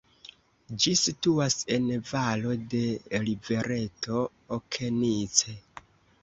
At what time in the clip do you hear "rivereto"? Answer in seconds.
3.27-4.23